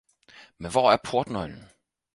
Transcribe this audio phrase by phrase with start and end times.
[0.57, 1.69] Men hvor er portnøglen!